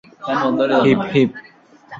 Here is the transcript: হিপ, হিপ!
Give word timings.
হিপ, 0.83 0.99
হিপ! 1.11 1.31